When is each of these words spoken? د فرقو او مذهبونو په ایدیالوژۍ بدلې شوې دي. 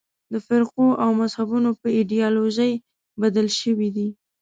د 0.33 0.35
فرقو 0.45 0.87
او 1.03 1.09
مذهبونو 1.21 1.69
په 1.79 1.87
ایدیالوژۍ 1.97 2.73
بدلې 3.21 3.53
شوې 3.61 3.89
دي. 3.95 4.07